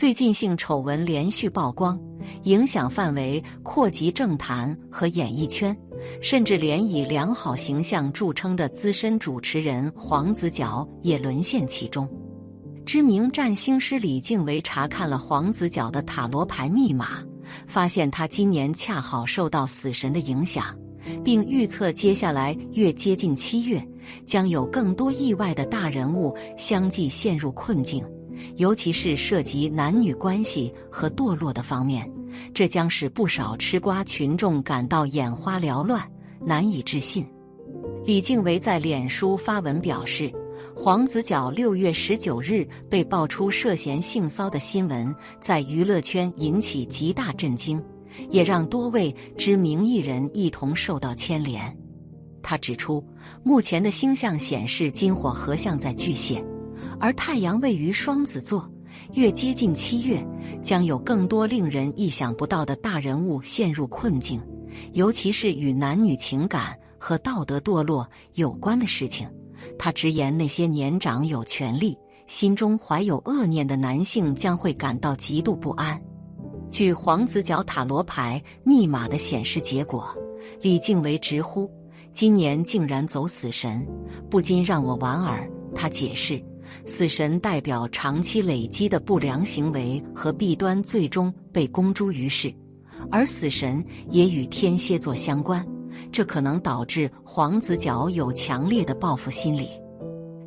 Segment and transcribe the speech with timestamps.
[0.00, 2.00] 最近性丑闻连续曝光，
[2.44, 5.76] 影响范围扩及政坛和演艺圈，
[6.22, 12.08] 甚至连以良好形象著称的资深主持人黄子佼也沦陷其中。
[12.86, 17.22] 知名占星师李静维查看了黄子佼的塔罗牌密码，
[17.66, 20.74] 发现他今年恰好受到死神的影响，
[21.22, 23.86] 并预测接下来越接近七月，
[24.24, 28.02] 将有更多意外的大人物相继陷入困境。
[28.56, 32.10] 尤其是涉及男女关系和堕落的方面，
[32.54, 36.02] 这将使不少吃瓜群众感到眼花缭乱、
[36.44, 37.26] 难以置信。
[38.04, 40.32] 李静维在脸书发文表示，
[40.74, 47.82] 黄子佼六月十九日被爆出涉嫌性骚的新闻，在娱乐圈引起极大震惊，
[48.30, 51.76] 也让多位知名艺人一同受到牵连。
[52.42, 53.04] 他指出，
[53.42, 56.42] 目前的星象显示金火合相在巨蟹。
[57.00, 58.70] 而太阳位于双子座，
[59.14, 60.24] 越接近七月，
[60.62, 64.40] 将有更多令人意想不到的大人物陷入困境，
[64.92, 69.28] 尤其是与男女情感和道德堕落有关的事情。
[69.78, 76.00] 他直言，那些年长有权力、心中怀有恶念的男性将会感到极度不安。
[76.70, 80.06] 据黄子角塔罗牌密码的显示结果，
[80.60, 81.70] 李静维直呼
[82.12, 83.86] 今年竟然走死神，
[84.30, 85.50] 不禁让我莞尔。
[85.74, 86.42] 他解释。
[86.86, 92.52] 死神代表长期累积的不良行为和弊端最终被公诸于世，
[93.10, 95.66] 而死神也与天蝎座相关，
[96.10, 99.68] 这可能导致黄子佼有强烈的报复心理。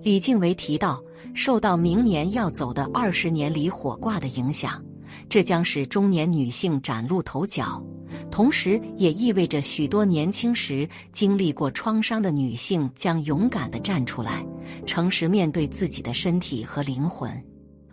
[0.02, 1.02] 李静维提到，
[1.34, 4.84] 受到明年要走的二十年里火卦的影响，
[5.30, 7.82] 这将使中年女性崭露头角。
[8.30, 14.46] 同时，也意味着许多年轻时经历过创伤的女性将勇敢地站出来，
[14.86, 17.32] 诚实面对自己的身体和灵魂。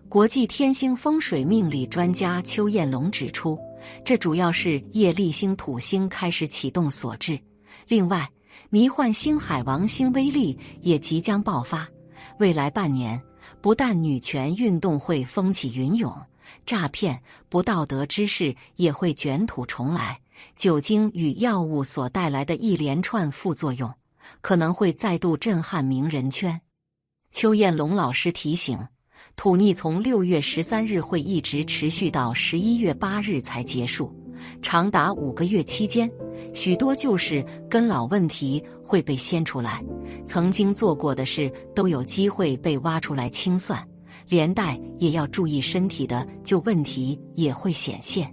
[0.09, 3.59] 国际天星风水命理专家邱彦龙指出，
[4.05, 7.39] 这主要是业力星土星开始启动所致。
[7.87, 8.29] 另外，
[8.71, 11.89] 迷幻星海王星威力也即将爆发，
[12.39, 13.21] 未来半年
[13.61, 16.13] 不但女权运动会风起云涌。
[16.67, 20.21] 诈骗、不道德之事也会卷土重来，
[20.57, 23.93] 酒精与药物所带来的一连串副作用，
[24.41, 26.61] 可能会再度震撼名人圈。
[27.33, 28.79] 邱彦龙老师提醒：
[29.37, 34.15] 土逆从六月十三日会一直持续到十一月八日才结束，
[34.63, 36.11] 长达五个月期间，
[36.55, 39.85] 许多旧事跟老问题会被掀出来，
[40.27, 43.87] 曾经做过的事都有机会被挖出来清算。
[44.31, 48.33] 连带也要注意身体的旧问题也会显现。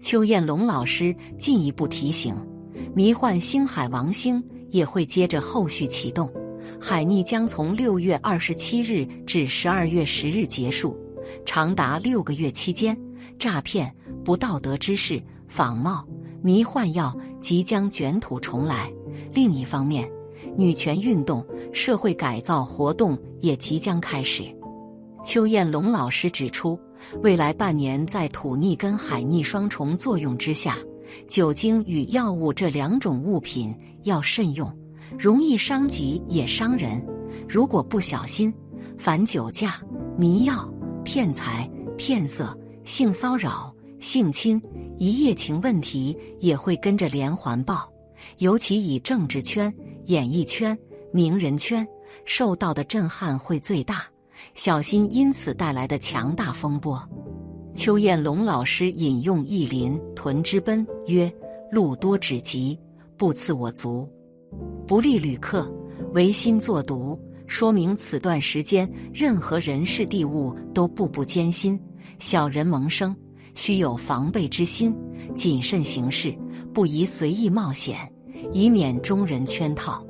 [0.00, 2.32] 邱艳龙老师进一步提醒，
[2.94, 6.30] 迷幻星海王星也会接着后续启动，
[6.80, 10.96] 海逆将从六月二十七日至十二月十日结束，
[11.44, 12.96] 长达六个月期间，
[13.36, 13.92] 诈骗、
[14.24, 16.06] 不道德之事、仿冒、
[16.40, 18.88] 迷幻药即将卷土重来。
[19.32, 20.08] 另一方面，
[20.56, 24.55] 女权运动、社会改造活动也即将开始。
[25.26, 26.78] 邱艳龙老师指出，
[27.20, 30.78] 未来半年在土逆跟海逆双重作用之下，
[31.26, 34.72] 酒精与药物这两种物品要慎用，
[35.18, 37.04] 容易伤己也伤人。
[37.48, 38.54] 如果不小心，
[38.96, 39.80] 反酒驾、
[40.16, 40.72] 迷药、
[41.02, 44.62] 骗财、骗色、性骚扰、性侵、
[44.96, 47.92] 一夜情问题也会跟着连环爆。
[48.38, 50.78] 尤其以政治圈、演艺圈、
[51.12, 51.84] 名人圈
[52.24, 54.04] 受到的震撼会最大。
[54.54, 57.02] 小心因此带来的强大风波。
[57.74, 61.30] 邱彦龙老师引用意林屯之奔曰
[61.70, 62.78] ：“路多指疾，
[63.16, 64.08] 不次我足，
[64.86, 65.70] 不利旅客，
[66.14, 71.78] 唯心作毒。”说明此段时间任何人事地物都步步艰辛，
[72.18, 73.14] 小人萌生，
[73.54, 74.96] 需有防备之心，
[75.34, 76.36] 谨慎行事，
[76.72, 78.12] 不宜随意冒险，
[78.52, 80.05] 以免中人圈套。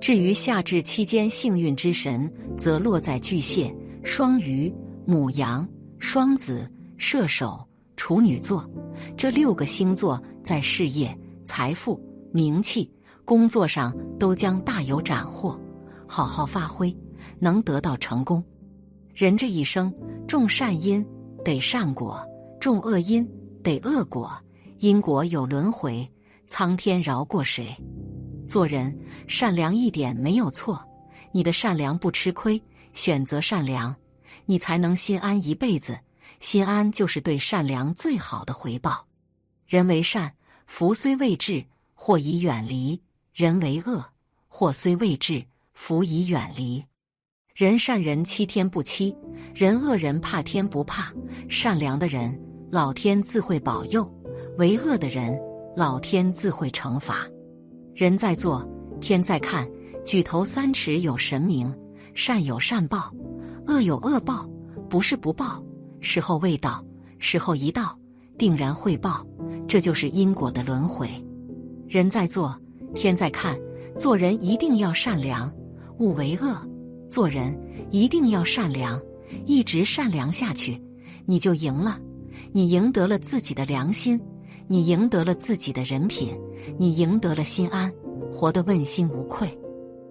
[0.00, 4.72] 至于夏至期间幸运之神，则落在巨蟹、双鱼、
[5.04, 5.68] 母羊、
[5.98, 7.62] 双子、射手、
[7.96, 8.68] 处女座
[9.14, 12.00] 这六个星座，在事业、财富、
[12.32, 12.90] 名气、
[13.26, 15.60] 工作上都将大有斩获。
[16.08, 16.96] 好好发挥，
[17.38, 18.42] 能得到成功。
[19.14, 19.92] 人这一生，
[20.26, 21.06] 种善因
[21.44, 22.26] 得善果，
[22.58, 23.28] 种恶因
[23.62, 24.32] 得恶果，
[24.78, 26.10] 因果有轮回，
[26.48, 27.76] 苍天饶过谁？
[28.50, 28.92] 做人
[29.28, 30.84] 善良一点没有错，
[31.30, 32.60] 你的善良不吃亏，
[32.94, 33.94] 选择善良，
[34.44, 35.96] 你才能心安一辈子。
[36.40, 39.06] 心安就是对善良最好的回报。
[39.68, 40.34] 人为善，
[40.66, 41.64] 福虽未至，
[41.94, 43.00] 祸已远离；
[43.32, 44.04] 人为恶，
[44.48, 46.84] 祸虽未至，福已远离。
[47.54, 49.14] 人善人欺天不欺，
[49.54, 51.12] 人恶人怕天不怕。
[51.48, 52.36] 善良的人，
[52.72, 54.02] 老天自会保佑；
[54.58, 55.40] 为恶的人，
[55.76, 57.24] 老天自会惩罚。
[57.94, 58.66] 人在做，
[59.00, 59.68] 天在看。
[60.04, 61.72] 举头三尺有神明，
[62.14, 63.12] 善有善报，
[63.66, 64.48] 恶有恶报。
[64.88, 65.62] 不是不报，
[66.00, 66.84] 时候未到，
[67.18, 67.96] 时候一到，
[68.38, 69.24] 定然会报。
[69.68, 71.08] 这就是因果的轮回。
[71.86, 72.58] 人在做，
[72.94, 73.58] 天在看。
[73.98, 75.52] 做人一定要善良，
[75.98, 76.56] 勿为恶。
[77.10, 77.56] 做人
[77.90, 79.00] 一定要善良，
[79.46, 80.80] 一直善良下去，
[81.26, 82.00] 你就赢了。
[82.52, 84.20] 你赢得了自己的良心，
[84.72, 86.32] 你赢得了自己的人品，
[86.78, 87.92] 你赢得了心安，
[88.32, 89.50] 活得问心无愧。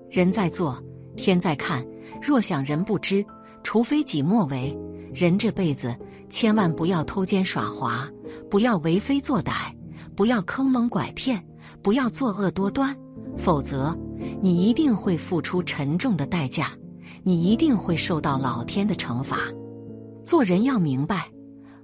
[0.09, 0.77] 人在做，
[1.15, 1.81] 天在看。
[2.21, 3.25] 若想人不知，
[3.63, 4.77] 除非己莫为。
[5.13, 5.95] 人这辈子
[6.29, 8.06] 千万不要偷奸耍滑，
[8.50, 9.73] 不要为非作歹，
[10.13, 11.41] 不要坑蒙拐骗，
[11.81, 12.94] 不要作恶多端，
[13.38, 13.97] 否则
[14.41, 16.67] 你一定会付出沉重的代价。
[17.23, 19.38] 你一定会受到老天的惩罚。
[20.25, 21.29] 做人要明白，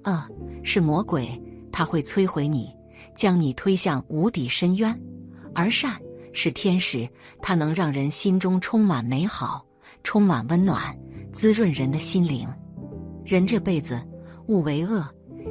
[0.04, 0.22] 恶
[0.62, 1.42] 是魔鬼，
[1.78, 2.74] 它会摧毁你，
[3.18, 4.96] 将你推向无底深渊；
[5.54, 6.00] 而善
[6.32, 7.06] 是天使，
[7.42, 9.62] 它能让人心中充满美好，
[10.02, 10.98] 充满温暖，
[11.34, 12.48] 滋润人的心灵。
[13.26, 14.02] 人这辈子
[14.48, 15.06] 勿为恶，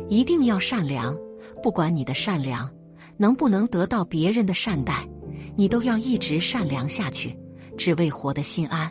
[0.09, 1.15] 一定要善良。
[1.63, 2.73] 不管你的善良
[3.19, 5.07] 能不能得到别人的善待，
[5.55, 7.39] 你都要一直善良下去，
[7.77, 8.91] 只为活得心安。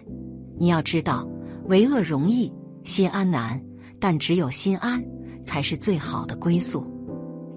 [0.59, 1.27] 你要知道，
[1.65, 2.53] 为恶容易，
[2.83, 3.59] 心安难。
[4.00, 5.03] 但只有心安，
[5.44, 6.93] 才是最好的归宿。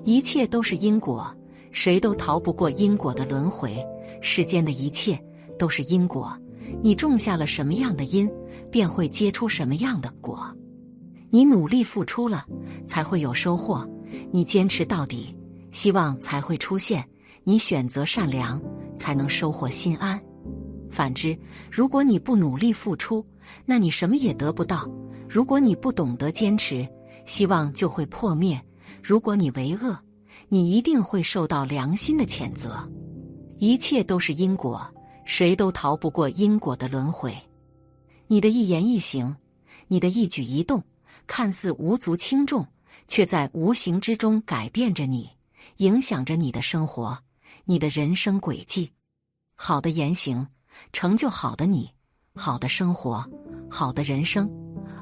[0.06, 1.26] 一切都是因果，
[1.72, 3.76] 谁都逃不过因果的轮回。
[4.22, 5.20] 世间的一切
[5.58, 6.32] 都是因果，
[6.80, 8.30] 你种下了什么样的因，
[8.70, 10.46] 便会结出什么样的果。
[11.28, 12.46] 你努力付出了，
[12.86, 13.84] 才会有收获；
[14.30, 15.36] 你坚持到底，
[15.72, 17.02] 希望才会出现；
[17.42, 18.62] 你选择善良，
[18.96, 20.20] 才能收获心安。
[20.88, 21.36] 反之，
[21.68, 23.26] 如果你不努力付出，
[23.64, 24.88] 那你什么也得不到；
[25.28, 26.88] 如果你不懂得坚持，
[27.26, 28.56] 希望就会破灭；
[29.02, 29.98] 如果你为恶，
[30.48, 32.88] 你一定会受到良心的谴责。
[33.58, 34.86] 一切都是因果，
[35.24, 37.36] 谁都逃不过因果的轮回。
[38.26, 39.34] 你的一言一行，
[39.88, 40.82] 你的一举一动，
[41.26, 42.66] 看似无足轻重，
[43.08, 45.30] 却在无形之中改变着你，
[45.78, 47.18] 影响着你的生活，
[47.64, 48.92] 你的人生轨迹。
[49.54, 50.46] 好的言行。
[50.92, 51.90] 成就好的你，
[52.34, 53.24] 好的生活，
[53.70, 54.46] 好的人生；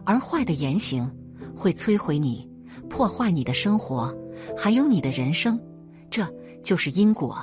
[0.06, 1.12] 而坏的言行
[1.52, 2.48] 会摧毁你，
[2.88, 4.14] 破坏你的生活，
[4.56, 5.58] 还有你的人生。
[6.10, 6.26] 这
[6.62, 7.36] 就是因果，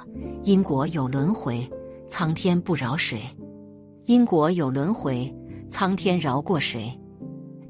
[0.44, 1.70] 因果有轮回，
[2.08, 3.22] 苍天不饶谁。
[4.06, 5.34] 因果有轮回，
[5.70, 6.92] 苍天饶过谁？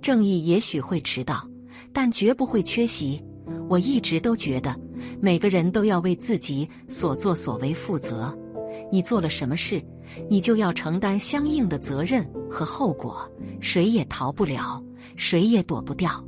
[0.02, 1.48] 正义也许会迟到，
[1.94, 3.24] 但绝不会缺席。
[3.70, 4.76] 我一直都觉得，
[5.20, 8.38] 每个人都要为自己所作所为负责。
[8.92, 9.84] 你做了什么事？
[10.30, 13.30] 你就要承担相应的责任和后果，
[13.60, 14.84] 谁也逃不了，
[15.16, 16.24] 谁也躲不掉。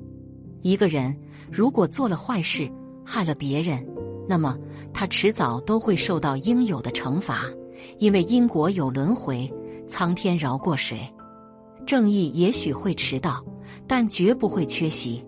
[0.64, 1.16] 一个人
[1.52, 2.72] 如果做了坏事，
[3.06, 3.86] 害了别人，
[4.28, 4.58] 那么
[4.94, 7.44] 他迟早都会受到应有的惩罚，
[8.00, 9.52] 因为因果有轮回，
[9.88, 11.00] 苍天饶过谁？
[11.86, 13.44] 正义也许会迟到，
[13.86, 15.24] 但绝不会缺席。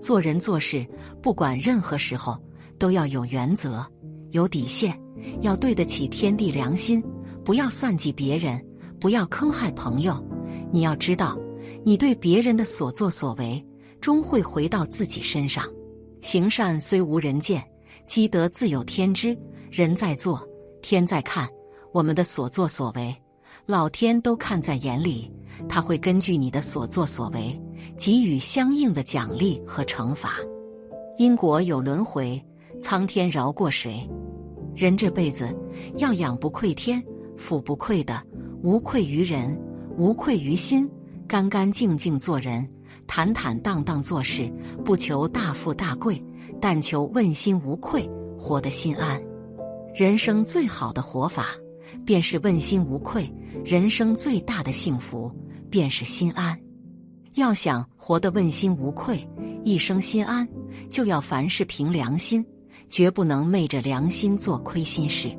[0.00, 0.86] 做人做事，
[1.20, 2.36] 不管任何时候，
[2.78, 3.86] 都要有原则，
[4.30, 4.98] 有底线，
[5.42, 7.04] 要对得起天地良心。
[7.44, 8.64] 不要算计别人，
[8.98, 10.14] 不要坑害朋友。
[10.72, 11.38] 你要知道，
[11.84, 13.62] 你对别人的所作所为，
[14.02, 15.64] 终会回到自己身上。
[16.20, 17.62] 行善虽无人见，
[18.04, 19.38] 积德自有天知。
[19.70, 20.46] 人在做，
[20.82, 21.48] 天在看。
[21.92, 23.14] 我们的所作所为，
[23.64, 25.32] 老天都看在眼里。
[25.68, 27.58] 他会根据你的所作所为，
[27.96, 30.34] 给予相应的奖励和惩罚。
[31.16, 32.42] 因果有轮回，
[32.80, 34.08] 苍天饶过谁？
[34.74, 35.56] 人这辈子
[35.98, 37.00] 要仰不愧天。
[37.36, 38.20] 富不愧的，
[38.62, 39.56] 无愧于人，
[39.96, 40.90] 无愧于心，
[41.28, 42.68] 干干净净做人，
[43.14, 44.50] 坦坦荡荡做事，
[44.82, 46.18] 不求大富大贵，
[46.58, 49.22] 但求问心无愧，活得心安。
[49.94, 51.48] 人生最好的活法，
[52.06, 53.30] 便是问心无愧；
[53.66, 55.30] 人生最大的幸福，
[55.68, 56.58] 便是心安。
[57.34, 59.28] 要想活得问心无愧，
[59.62, 60.48] 一生心安，
[60.88, 62.42] 就要凡事凭良心，
[62.88, 65.30] 绝不能昧着良心做亏心事。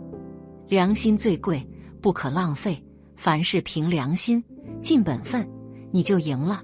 [0.67, 1.67] 良心最贵。
[1.99, 2.79] 不可浪费，
[3.15, 4.43] 凡事凭良心，
[4.79, 5.43] 尽本分，
[5.89, 6.61] 你就赢了。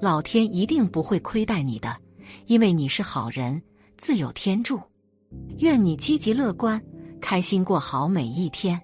[0.00, 1.94] 老天一定不会亏待你的，
[2.46, 3.60] 因为你是好人，
[3.98, 4.80] 自有天助。
[5.58, 6.82] 愿你积极乐观，
[7.20, 8.80] 开心过好每一天。